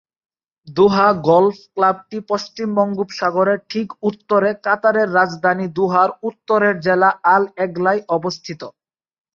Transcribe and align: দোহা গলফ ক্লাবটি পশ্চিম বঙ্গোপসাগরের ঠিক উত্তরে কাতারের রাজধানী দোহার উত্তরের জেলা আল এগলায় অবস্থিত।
দোহা 0.67 1.07
গলফ 1.25 1.57
ক্লাবটি 1.73 2.17
পশ্চিম 2.31 2.67
বঙ্গোপসাগরের 2.77 3.59
ঠিক 3.71 3.87
উত্তরে 4.09 4.49
কাতারের 4.65 5.07
রাজধানী 5.13 5.65
দোহার 5.77 6.09
উত্তরের 6.29 6.75
জেলা 6.85 7.09
আল 7.33 7.43
এগলায় 7.65 8.01
অবস্থিত। 8.09 8.61